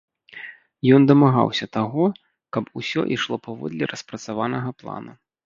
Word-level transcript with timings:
Ён 0.95 1.01
дамагаўся 1.11 1.65
таго, 1.77 2.05
каб 2.57 2.73
усё 2.81 3.01
ішло 3.17 3.35
паводле 3.45 3.83
распрацаванага 3.95 4.69
плана. 4.83 5.13